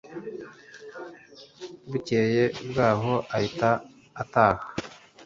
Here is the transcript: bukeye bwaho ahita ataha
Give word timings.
bukeye 1.89 2.43
bwaho 2.69 3.13
ahita 3.37 3.69
ataha 4.21 4.65